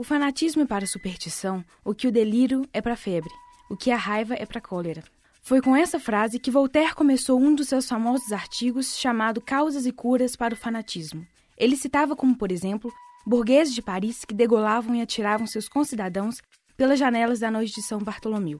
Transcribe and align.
O 0.00 0.02
fanatismo 0.02 0.62
é 0.62 0.66
para 0.66 0.84
a 0.84 0.88
superstição 0.88 1.62
o 1.84 1.94
que 1.94 2.08
o 2.08 2.10
delírio 2.10 2.66
é 2.72 2.80
para 2.80 2.94
a 2.94 2.96
febre, 2.96 3.30
o 3.68 3.76
que 3.76 3.90
a 3.90 3.98
raiva 3.98 4.32
é 4.32 4.46
para 4.46 4.56
a 4.56 4.62
cólera. 4.62 5.04
Foi 5.42 5.60
com 5.60 5.76
essa 5.76 6.00
frase 6.00 6.38
que 6.38 6.50
Voltaire 6.50 6.94
começou 6.94 7.38
um 7.38 7.54
dos 7.54 7.68
seus 7.68 7.86
famosos 7.86 8.32
artigos 8.32 8.96
chamado 8.96 9.42
Causas 9.42 9.84
e 9.84 9.92
Curas 9.92 10.34
para 10.36 10.54
o 10.54 10.56
Fanatismo. 10.56 11.26
Ele 11.54 11.76
citava 11.76 12.16
como, 12.16 12.34
por 12.34 12.50
exemplo, 12.50 12.90
burgueses 13.26 13.74
de 13.74 13.82
Paris 13.82 14.24
que 14.24 14.32
degolavam 14.32 14.94
e 14.94 15.02
atiravam 15.02 15.46
seus 15.46 15.68
concidadãos 15.68 16.40
pelas 16.78 16.98
janelas 16.98 17.40
da 17.40 17.50
noite 17.50 17.74
de 17.74 17.82
São 17.82 17.98
Bartolomeu. 17.98 18.58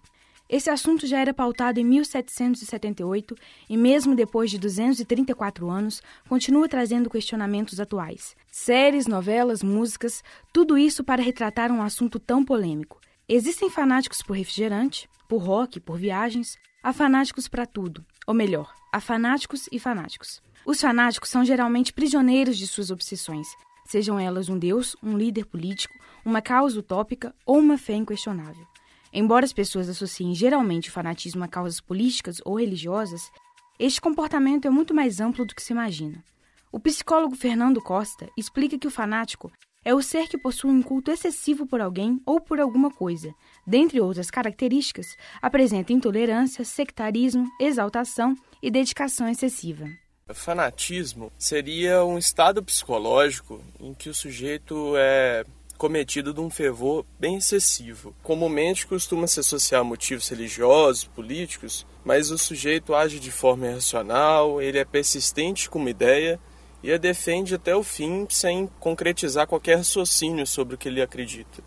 Esse 0.50 0.68
assunto 0.68 1.06
já 1.06 1.20
era 1.20 1.32
pautado 1.32 1.78
em 1.78 1.84
1778 1.84 3.36
e, 3.68 3.76
mesmo 3.76 4.16
depois 4.16 4.50
de 4.50 4.58
234 4.58 5.70
anos, 5.70 6.02
continua 6.28 6.68
trazendo 6.68 7.08
questionamentos 7.08 7.78
atuais. 7.78 8.34
Séries, 8.50 9.06
novelas, 9.06 9.62
músicas, 9.62 10.24
tudo 10.52 10.76
isso 10.76 11.04
para 11.04 11.22
retratar 11.22 11.70
um 11.70 11.80
assunto 11.80 12.18
tão 12.18 12.44
polêmico. 12.44 13.00
Existem 13.28 13.70
fanáticos 13.70 14.22
por 14.22 14.36
refrigerante, 14.36 15.08
por 15.28 15.38
rock, 15.38 15.78
por 15.78 15.96
viagens, 15.96 16.58
há 16.82 16.92
fanáticos 16.92 17.46
para 17.46 17.64
tudo. 17.64 18.04
Ou 18.26 18.34
melhor, 18.34 18.74
há 18.92 19.00
fanáticos 19.00 19.68
e 19.70 19.78
fanáticos. 19.78 20.42
Os 20.66 20.80
fanáticos 20.80 21.30
são 21.30 21.44
geralmente 21.44 21.92
prisioneiros 21.92 22.58
de 22.58 22.66
suas 22.66 22.90
obsessões, 22.90 23.46
sejam 23.86 24.18
elas 24.18 24.48
um 24.48 24.58
deus, 24.58 24.96
um 25.00 25.16
líder 25.16 25.46
político, 25.46 25.94
uma 26.24 26.42
causa 26.42 26.80
utópica 26.80 27.32
ou 27.46 27.56
uma 27.56 27.78
fé 27.78 27.94
inquestionável. 27.94 28.69
Embora 29.12 29.44
as 29.44 29.52
pessoas 29.52 29.88
associem 29.88 30.34
geralmente 30.34 30.88
o 30.88 30.92
fanatismo 30.92 31.42
a 31.42 31.48
causas 31.48 31.80
políticas 31.80 32.40
ou 32.44 32.58
religiosas, 32.58 33.30
este 33.78 34.00
comportamento 34.00 34.66
é 34.66 34.70
muito 34.70 34.94
mais 34.94 35.20
amplo 35.20 35.44
do 35.44 35.54
que 35.54 35.62
se 35.62 35.72
imagina. 35.72 36.22
O 36.70 36.78
psicólogo 36.78 37.34
Fernando 37.34 37.80
Costa 37.82 38.28
explica 38.36 38.78
que 38.78 38.86
o 38.86 38.90
fanático 38.90 39.50
é 39.84 39.94
o 39.94 40.02
ser 40.02 40.28
que 40.28 40.38
possui 40.38 40.70
um 40.70 40.82
culto 40.82 41.10
excessivo 41.10 41.66
por 41.66 41.80
alguém 41.80 42.20
ou 42.24 42.40
por 42.40 42.60
alguma 42.60 42.90
coisa. 42.90 43.34
Dentre 43.66 44.00
outras 44.00 44.30
características, 44.30 45.16
apresenta 45.40 45.92
intolerância, 45.92 46.64
sectarismo, 46.64 47.50
exaltação 47.58 48.36
e 48.62 48.70
dedicação 48.70 49.28
excessiva. 49.28 49.88
Fanatismo 50.32 51.32
seria 51.36 52.04
um 52.04 52.16
estado 52.16 52.62
psicológico 52.62 53.60
em 53.80 53.92
que 53.92 54.08
o 54.08 54.14
sujeito 54.14 54.94
é 54.96 55.44
cometido 55.80 56.34
de 56.34 56.40
um 56.42 56.50
fervor 56.50 57.06
bem 57.18 57.36
excessivo. 57.36 58.14
Comumente 58.22 58.86
costuma 58.86 59.26
se 59.26 59.40
associar 59.40 59.80
a 59.80 59.84
motivos 59.84 60.28
religiosos, 60.28 61.04
políticos, 61.04 61.86
mas 62.04 62.30
o 62.30 62.36
sujeito 62.36 62.94
age 62.94 63.18
de 63.18 63.30
forma 63.32 63.66
irracional, 63.66 64.60
ele 64.60 64.76
é 64.76 64.84
persistente 64.84 65.70
com 65.70 65.78
uma 65.78 65.88
ideia 65.88 66.38
e 66.82 66.92
a 66.92 66.98
defende 66.98 67.54
até 67.54 67.74
o 67.74 67.82
fim 67.82 68.26
sem 68.28 68.68
concretizar 68.78 69.46
qualquer 69.46 69.78
raciocínio 69.78 70.46
sobre 70.46 70.74
o 70.74 70.78
que 70.78 70.86
ele 70.86 71.00
acredita. 71.00 71.64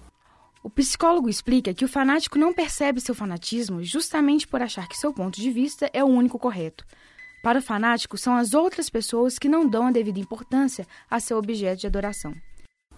O 0.62 0.70
psicólogo 0.70 1.28
explica 1.28 1.74
que 1.74 1.84
o 1.84 1.88
fanático 1.88 2.38
não 2.38 2.54
percebe 2.54 3.02
seu 3.02 3.16
fanatismo 3.16 3.84
justamente 3.84 4.48
por 4.48 4.62
achar 4.62 4.88
que 4.88 4.96
seu 4.96 5.12
ponto 5.12 5.42
de 5.42 5.50
vista 5.50 5.90
é 5.92 6.04
o 6.04 6.08
único 6.08 6.38
correto. 6.38 6.86
Para 7.42 7.58
o 7.58 7.64
fanático, 7.64 8.16
são 8.16 8.36
as 8.38 8.54
outras 8.54 8.92
pessoas 8.92 9.40
que 9.40 9.50
não 9.50 9.68
dão 9.68 9.88
a 9.88 9.92
devida 9.92 10.20
importância 10.20 10.88
a 11.10 11.20
seu 11.20 11.40
objeto 11.40 11.82
de 11.82 11.88
adoração. 11.88 12.32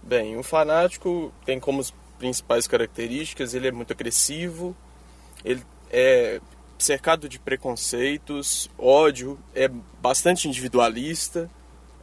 Bem, 0.06 0.36
o 0.36 0.42
fanático 0.44 1.32
tem 1.44 1.58
como 1.58 1.84
principais 2.16 2.68
características, 2.68 3.54
ele 3.54 3.66
é 3.66 3.72
muito 3.72 3.92
agressivo, 3.92 4.76
ele 5.44 5.64
é 5.90 6.40
cercado 6.78 7.28
de 7.28 7.40
preconceitos, 7.40 8.70
ódio, 8.78 9.36
é 9.52 9.66
bastante 10.00 10.46
individualista, 10.46 11.50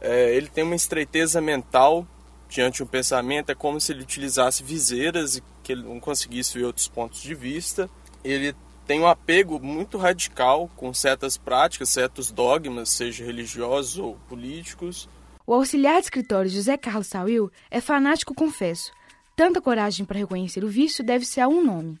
é, 0.02 0.36
ele 0.36 0.48
tem 0.48 0.64
uma 0.64 0.74
estreiteza 0.74 1.40
mental 1.40 2.06
diante 2.46 2.82
um 2.82 2.86
pensamento, 2.86 3.50
é 3.50 3.54
como 3.54 3.80
se 3.80 3.90
ele 3.90 4.02
utilizasse 4.02 4.62
viseiras 4.62 5.36
e 5.36 5.42
que 5.62 5.72
ele 5.72 5.84
não 5.84 5.98
conseguisse 5.98 6.58
ver 6.58 6.66
outros 6.66 6.86
pontos 6.86 7.22
de 7.22 7.34
vista. 7.34 7.88
Ele 8.22 8.54
tem 8.86 9.00
um 9.00 9.06
apego 9.06 9.58
muito 9.58 9.96
radical 9.96 10.70
com 10.76 10.92
certas 10.92 11.38
práticas, 11.38 11.88
certos 11.88 12.30
dogmas, 12.30 12.90
seja 12.90 13.24
religiosos 13.24 13.98
ou 13.98 14.18
políticos. 14.28 15.08
O 15.46 15.52
auxiliar 15.52 15.96
de 15.96 16.04
escritório 16.04 16.50
José 16.50 16.74
Carlos 16.78 17.06
Sauil 17.06 17.50
é 17.70 17.78
fanático, 17.78 18.34
confesso. 18.34 18.90
Tanta 19.36 19.60
coragem 19.60 20.06
para 20.06 20.18
reconhecer 20.18 20.64
o 20.64 20.68
vício 20.68 21.04
deve 21.04 21.26
ser 21.26 21.42
a 21.42 21.48
um 21.48 21.62
nome: 21.62 21.98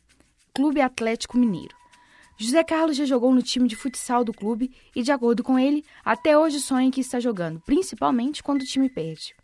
Clube 0.54 0.80
Atlético 0.80 1.36
Mineiro. 1.36 1.76
José 2.38 2.64
Carlos 2.64 2.96
já 2.96 3.04
jogou 3.04 3.34
no 3.34 3.42
time 3.42 3.68
de 3.68 3.76
futsal 3.76 4.24
do 4.24 4.32
clube 4.32 4.72
e, 4.96 5.02
de 5.02 5.12
acordo 5.12 5.44
com 5.44 5.58
ele, 5.58 5.84
até 6.02 6.38
hoje 6.38 6.58
sonha 6.58 6.90
que 6.90 7.02
está 7.02 7.20
jogando, 7.20 7.60
principalmente 7.60 8.42
quando 8.42 8.62
o 8.62 8.64
time 8.64 8.88
perde. 8.88 9.36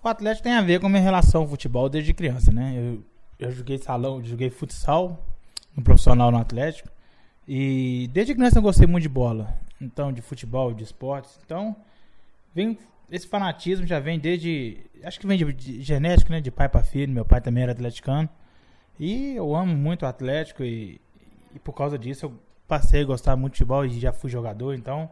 O 0.00 0.08
Atlético 0.08 0.44
tem 0.44 0.52
a 0.52 0.62
ver 0.62 0.78
com 0.78 0.86
a 0.86 0.90
minha 0.90 1.02
relação 1.02 1.42
com 1.42 1.48
o 1.48 1.50
futebol 1.50 1.88
desde 1.88 2.14
criança, 2.14 2.52
né? 2.52 2.74
Eu, 2.76 3.04
eu 3.38 3.50
joguei 3.50 3.78
salão, 3.78 4.22
joguei 4.22 4.48
futsal 4.48 5.26
no 5.76 5.82
profissional 5.82 6.30
no 6.30 6.38
Atlético 6.38 6.88
e 7.48 8.08
desde 8.12 8.32
criança 8.32 8.58
eu 8.58 8.62
gostei 8.62 8.86
muito 8.86 9.02
de 9.02 9.08
bola, 9.08 9.58
então 9.80 10.12
de 10.12 10.22
futebol, 10.22 10.72
de 10.72 10.84
esportes. 10.84 11.36
Então, 11.44 11.74
vem 12.54 12.78
esse 13.10 13.26
fanatismo 13.26 13.86
já 13.86 14.00
vem 14.00 14.18
desde. 14.18 14.78
Acho 15.02 15.20
que 15.20 15.26
vem 15.26 15.38
de, 15.38 15.52
de 15.52 15.82
genética, 15.82 16.32
né? 16.32 16.40
De 16.40 16.50
pai 16.50 16.68
para 16.68 16.82
filho. 16.82 17.12
Meu 17.12 17.24
pai 17.24 17.40
também 17.40 17.62
era 17.62 17.72
atleticano. 17.72 18.28
E 18.98 19.34
eu 19.34 19.54
amo 19.54 19.74
muito 19.74 20.02
o 20.02 20.06
Atlético 20.06 20.62
e, 20.62 21.00
e 21.54 21.58
por 21.58 21.72
causa 21.72 21.98
disso 21.98 22.26
eu 22.26 22.34
passei 22.66 23.02
a 23.02 23.04
gostar 23.04 23.36
muito 23.36 23.54
de 23.54 23.58
futebol 23.58 23.84
e 23.84 24.00
já 24.00 24.12
fui 24.12 24.30
jogador. 24.30 24.74
Então, 24.74 25.10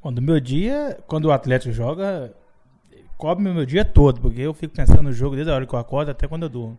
quando 0.00 0.20
meu 0.20 0.38
dia, 0.38 0.98
quando 1.06 1.26
o 1.26 1.32
Atlético 1.32 1.72
joga, 1.72 2.32
cobre 3.16 3.42
meu 3.42 3.66
dia 3.66 3.84
todo, 3.84 4.20
porque 4.20 4.40
eu 4.40 4.54
fico 4.54 4.74
pensando 4.74 5.02
no 5.02 5.12
jogo 5.12 5.34
desde 5.34 5.50
a 5.50 5.54
hora 5.54 5.66
que 5.66 5.74
eu 5.74 5.78
acordo 5.78 6.10
até 6.10 6.28
quando 6.28 6.44
eu 6.44 6.48
durmo. 6.48 6.78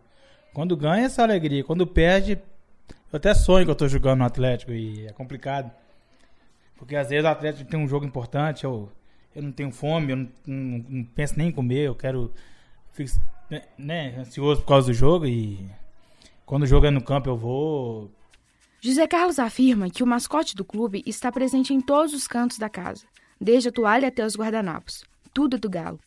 Quando 0.54 0.76
ganha, 0.76 1.06
essa 1.06 1.24
alegria. 1.24 1.64
Quando 1.64 1.88
perde, 1.88 2.40
eu 3.12 3.18
até 3.18 3.34
sonho 3.34 3.66
que 3.66 3.72
eu 3.72 3.76
tô 3.76 3.88
jogando 3.88 4.20
no 4.20 4.26
Atlético 4.26 4.72
e 4.72 5.08
é 5.08 5.12
complicado. 5.12 5.72
Porque 6.78 6.96
às 6.96 7.10
vezes 7.10 7.26
o 7.26 7.28
Atlético 7.28 7.70
tem 7.70 7.80
um 7.80 7.88
jogo 7.88 8.06
importante, 8.06 8.64
eu 8.64 8.90
eu 9.36 9.42
não 9.42 9.52
tenho 9.52 9.72
fome, 9.72 10.12
eu 10.12 10.18
não, 10.18 10.30
não, 10.46 10.86
não 10.90 11.04
penso 11.04 11.36
nem 11.38 11.50
em 11.50 11.52
comer, 11.52 11.88
eu 11.88 11.96
quero. 11.96 12.32
Fico 12.94 13.12
né, 13.78 14.18
ansioso 14.18 14.62
por 14.62 14.68
causa 14.68 14.88
do 14.88 14.94
jogo 14.94 15.26
e 15.26 15.66
quando 16.46 16.64
o 16.64 16.68
jogo 16.68 16.86
é 16.86 16.92
no 16.92 17.02
campo 17.02 17.30
eu 17.30 17.38
vou. 17.38 18.12
José 18.82 19.08
Carlos 19.08 19.40
afirma 19.40 19.90
que 19.90 20.04
o 20.04 20.08
mascote 20.08 20.56
do 20.56 20.66
clube 20.66 21.04
está 21.06 21.32
presente 21.32 21.74
em 21.74 21.80
todos 21.80 22.14
os 22.14 22.28
cantos 22.28 22.58
da 22.58 22.70
casa, 22.70 23.06
desde 23.40 23.70
a 23.70 23.72
toalha 23.72 24.08
até 24.08 24.26
os 24.26 24.36
guardanapos. 24.36 25.04
Tudo 25.34 25.56
é 25.56 25.60
do 25.60 25.70
galo. 25.70 26.00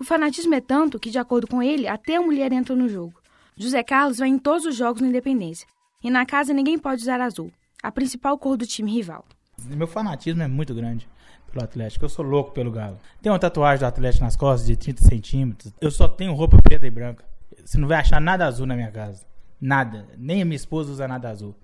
O 0.00 0.04
fanatismo 0.04 0.54
é 0.54 0.60
tanto 0.60 0.98
que, 1.00 1.10
de 1.10 1.18
acordo 1.18 1.48
com 1.48 1.60
ele, 1.60 1.88
até 1.88 2.16
a 2.16 2.22
mulher 2.22 2.52
entra 2.52 2.76
no 2.76 2.88
jogo. 2.88 3.20
José 3.56 3.82
Carlos 3.82 4.18
vai 4.18 4.28
em 4.28 4.38
todos 4.38 4.64
os 4.64 4.76
jogos 4.76 5.02
no 5.02 5.08
Independência. 5.08 5.66
E 6.04 6.10
na 6.10 6.24
casa 6.24 6.52
ninguém 6.52 6.78
pode 6.78 7.02
usar 7.02 7.20
azul, 7.20 7.50
a 7.82 7.90
principal 7.90 8.38
cor 8.38 8.56
do 8.56 8.66
time 8.66 8.92
rival. 8.92 9.24
Meu 9.64 9.88
fanatismo 9.88 10.42
é 10.42 10.46
muito 10.46 10.72
grande 10.72 11.08
pelo 11.50 11.64
Atlético. 11.64 12.04
Eu 12.04 12.08
sou 12.08 12.24
louco 12.24 12.52
pelo 12.52 12.70
Galo. 12.70 12.98
Tem 13.20 13.30
uma 13.30 13.38
tatuagem 13.38 13.80
do 13.80 13.86
Atlético 13.86 14.24
nas 14.24 14.36
costas 14.36 14.66
de 14.66 14.76
30 14.76 15.04
centímetros. 15.04 15.72
Eu 15.80 15.90
só 15.90 16.06
tenho 16.08 16.34
roupa 16.34 16.60
preta 16.62 16.86
e 16.86 16.90
branca. 16.90 17.24
Você 17.64 17.78
não 17.78 17.88
vai 17.88 17.98
achar 17.98 18.20
nada 18.20 18.46
azul 18.46 18.66
na 18.66 18.74
minha 18.74 18.90
casa. 18.90 19.24
Nada. 19.60 20.06
Nem 20.16 20.42
a 20.42 20.44
minha 20.44 20.56
esposa 20.56 20.92
usa 20.92 21.08
nada 21.08 21.28
azul. 21.28 21.54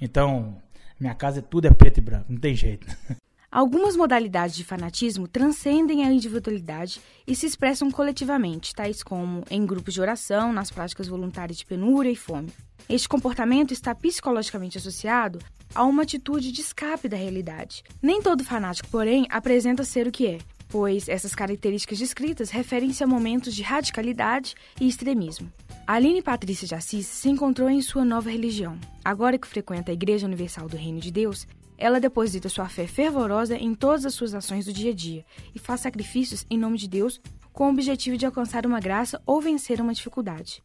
Então, 0.00 0.56
minha 0.98 1.14
casa 1.14 1.42
tudo 1.42 1.66
é 1.66 1.70
preto 1.70 1.98
e 1.98 2.00
branco. 2.00 2.26
Não 2.28 2.38
tem 2.38 2.54
jeito. 2.54 2.86
Algumas 3.52 3.96
modalidades 3.96 4.54
de 4.54 4.62
fanatismo 4.62 5.26
transcendem 5.26 6.04
a 6.04 6.12
individualidade 6.12 7.00
e 7.26 7.34
se 7.34 7.46
expressam 7.46 7.90
coletivamente, 7.90 8.72
tais 8.72 9.02
como 9.02 9.42
em 9.50 9.66
grupos 9.66 9.92
de 9.92 10.00
oração, 10.00 10.52
nas 10.52 10.70
práticas 10.70 11.08
voluntárias 11.08 11.58
de 11.58 11.66
penúria 11.66 12.10
e 12.10 12.14
fome. 12.14 12.52
Este 12.88 13.08
comportamento 13.08 13.72
está 13.72 13.92
psicologicamente 13.92 14.78
associado 14.78 15.40
a 15.74 15.84
uma 15.84 16.02
atitude 16.02 16.52
de 16.52 16.60
escape 16.60 17.08
da 17.08 17.16
realidade. 17.16 17.82
Nem 18.02 18.20
todo 18.20 18.44
fanático, 18.44 18.88
porém, 18.88 19.26
apresenta 19.30 19.84
ser 19.84 20.06
o 20.06 20.12
que 20.12 20.26
é, 20.26 20.38
pois 20.68 21.08
essas 21.08 21.34
características 21.34 21.98
descritas 21.98 22.50
referem-se 22.50 23.02
a 23.02 23.06
momentos 23.06 23.54
de 23.54 23.62
radicalidade 23.62 24.54
e 24.80 24.88
extremismo. 24.88 25.52
Aline 25.86 26.22
Patrícia 26.22 26.68
de 26.68 26.74
Assis 26.74 27.06
se 27.06 27.28
encontrou 27.28 27.68
em 27.68 27.82
sua 27.82 28.04
nova 28.04 28.30
religião. 28.30 28.78
Agora 29.04 29.38
que 29.38 29.48
frequenta 29.48 29.90
a 29.90 29.94
Igreja 29.94 30.26
Universal 30.26 30.68
do 30.68 30.76
Reino 30.76 31.00
de 31.00 31.10
Deus, 31.10 31.46
ela 31.76 31.98
deposita 31.98 32.48
sua 32.48 32.68
fé 32.68 32.86
fervorosa 32.86 33.56
em 33.56 33.74
todas 33.74 34.04
as 34.04 34.14
suas 34.14 34.34
ações 34.34 34.66
do 34.66 34.72
dia 34.72 34.92
a 34.92 34.94
dia 34.94 35.24
e 35.54 35.58
faz 35.58 35.80
sacrifícios 35.80 36.46
em 36.48 36.58
nome 36.58 36.78
de 36.78 36.86
Deus 36.86 37.20
com 37.52 37.66
o 37.66 37.70
objetivo 37.70 38.16
de 38.16 38.26
alcançar 38.26 38.66
uma 38.66 38.78
graça 38.78 39.20
ou 39.26 39.40
vencer 39.40 39.80
uma 39.80 39.94
dificuldade. 39.94 40.62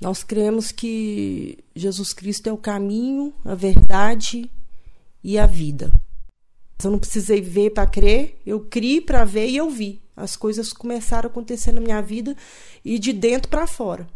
Nós 0.00 0.22
cremos 0.22 0.72
que 0.72 1.58
Jesus 1.74 2.12
Cristo 2.12 2.48
é 2.48 2.52
o 2.52 2.58
caminho, 2.58 3.32
a 3.44 3.54
verdade 3.54 4.50
e 5.22 5.38
a 5.38 5.46
vida. 5.46 5.92
Eu 6.82 6.90
não 6.90 6.98
precisei 6.98 7.40
ver 7.40 7.70
para 7.70 7.86
crer, 7.86 8.40
eu 8.44 8.60
criei 8.60 9.00
para 9.00 9.24
ver 9.24 9.48
e 9.48 9.56
eu 9.56 9.70
vi. 9.70 10.02
As 10.16 10.36
coisas 10.36 10.72
começaram 10.72 11.28
a 11.28 11.30
acontecer 11.30 11.72
na 11.72 11.80
minha 11.80 12.00
vida 12.00 12.36
e 12.84 12.98
de 12.98 13.12
dentro 13.12 13.48
para 13.48 13.66
fora. 13.66 14.06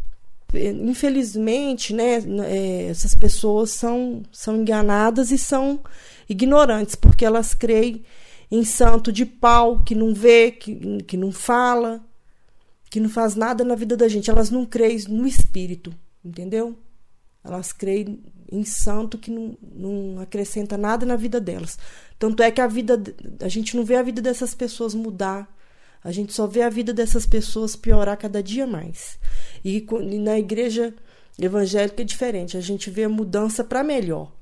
Infelizmente, 0.55 1.93
né, 1.93 2.23
é, 2.47 2.89
essas 2.89 3.15
pessoas 3.15 3.71
são, 3.71 4.23
são 4.33 4.57
enganadas 4.57 5.31
e 5.31 5.39
são 5.39 5.81
ignorantes, 6.29 6.95
porque 6.95 7.25
elas 7.25 7.55
creem 7.55 8.03
em 8.51 8.65
santo 8.65 9.13
de 9.13 9.27
pau, 9.27 9.83
que 9.83 9.95
não 9.95 10.15
vê, 10.15 10.51
que, 10.51 11.03
que 11.03 11.17
não 11.17 11.31
fala, 11.31 12.03
que 12.91 13.01
não 13.01 13.09
faz 13.09 13.35
nada 13.35 13.65
na 13.65 13.75
vida 13.75 13.97
da 13.97 14.09
gente. 14.09 14.31
Elas 14.31 14.51
não 14.51 14.65
creem 14.65 14.99
no 15.09 15.27
espírito, 15.27 15.95
entendeu? 16.25 16.77
Elas 17.45 17.73
creem 17.73 18.23
em 18.51 18.65
santo 18.65 19.19
que 19.19 19.31
não, 19.31 19.57
não 19.75 20.21
acrescenta 20.21 20.77
nada 20.77 21.05
na 21.05 21.17
vida 21.17 21.41
delas. 21.41 21.79
Tanto 22.19 22.43
é 22.43 22.51
que 22.51 22.61
a 22.61 22.67
vida 22.67 23.01
a 23.41 23.49
gente 23.49 23.77
não 23.77 23.85
vê 23.85 23.97
a 23.97 24.03
vida 24.03 24.21
dessas 24.21 24.55
pessoas 24.55 24.95
mudar. 24.95 25.55
A 26.03 26.11
gente 26.11 26.33
só 26.33 26.47
vê 26.47 26.63
a 26.63 26.71
vida 26.71 26.93
dessas 26.93 27.27
pessoas 27.27 27.77
piorar 27.77 28.17
cada 28.17 28.43
dia 28.43 28.67
mais. 28.67 29.19
E, 29.65 29.87
na 30.19 30.39
igreja 30.39 30.95
evangélica 31.39 32.03
é 32.03 32.05
diferente. 32.05 32.57
A 32.57 32.61
gente 32.61 32.91
vê 32.91 33.05
a 33.05 33.09
mudança 33.09 33.63
para 33.63 33.85
melhor. 33.85 34.33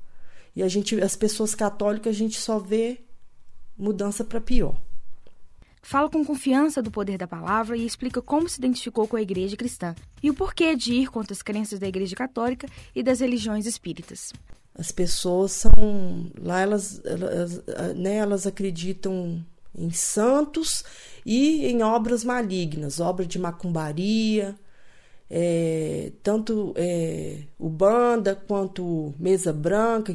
E 0.55 0.63
a 0.63 0.67
gente, 0.67 0.99
as 1.01 1.15
pessoas 1.15 1.53
católicas, 1.53 2.15
a 2.15 2.17
gente 2.17 2.39
só 2.39 2.57
vê 2.57 2.99
mudança 3.77 4.23
para 4.23 4.41
pior. 4.41 4.81
Fala 5.87 6.09
com 6.09 6.21
confiança 6.25 6.81
do 6.81 6.91
poder 6.91 7.17
da 7.17 7.25
palavra 7.25 7.77
e 7.77 7.85
explica 7.85 8.21
como 8.21 8.49
se 8.49 8.59
identificou 8.59 9.07
com 9.07 9.15
a 9.15 9.21
igreja 9.21 9.55
cristã 9.55 9.95
e 10.21 10.29
o 10.29 10.33
porquê 10.33 10.75
de 10.75 10.93
ir 10.93 11.07
contra 11.09 11.31
as 11.31 11.41
crenças 11.41 11.79
da 11.79 11.87
igreja 11.87 12.13
católica 12.13 12.67
e 12.93 13.01
das 13.01 13.21
religiões 13.21 13.65
espíritas. 13.65 14.33
As 14.77 14.91
pessoas 14.91 15.53
são. 15.53 16.29
Lá 16.37 16.59
elas, 16.59 17.01
elas, 17.05 17.63
né, 17.95 18.15
elas 18.15 18.45
acreditam 18.45 19.41
em 19.73 19.89
santos 19.89 20.83
e 21.25 21.65
em 21.67 21.81
obras 21.81 22.21
malignas, 22.21 22.99
obras 22.99 23.29
de 23.29 23.39
macumbaria, 23.39 24.59
é, 25.29 26.11
tanto 26.21 26.73
é, 26.75 27.43
o 27.57 27.69
banda 27.69 28.35
quanto 28.35 29.13
mesa 29.17 29.53
branca, 29.53 30.11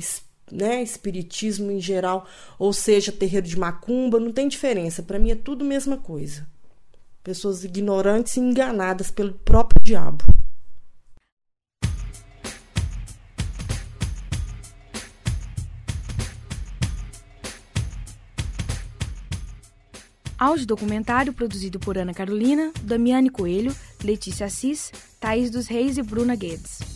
né, 0.52 0.82
espiritismo 0.82 1.70
em 1.70 1.80
geral, 1.80 2.26
ou 2.58 2.72
seja, 2.72 3.10
terreiro 3.10 3.46
de 3.46 3.58
macumba, 3.58 4.20
não 4.20 4.30
tem 4.30 4.46
diferença. 4.46 5.02
Para 5.02 5.18
mim 5.18 5.30
é 5.30 5.34
tudo 5.34 5.64
mesma 5.64 5.96
coisa. 5.96 6.46
Pessoas 7.24 7.64
ignorantes 7.64 8.36
e 8.36 8.40
enganadas 8.40 9.10
pelo 9.10 9.32
próprio 9.32 9.82
diabo. 9.82 10.22
Áudio 20.38 20.66
documentário 20.66 21.32
produzido 21.32 21.78
por 21.78 21.96
Ana 21.96 22.12
Carolina, 22.12 22.72
Damiane 22.82 23.30
Coelho, 23.30 23.74
Letícia 24.02 24.46
Assis, 24.46 24.90
Thaís 25.20 25.52
dos 25.52 25.68
Reis 25.68 25.96
e 25.96 26.02
Bruna 26.02 26.34
Guedes. 26.34 26.91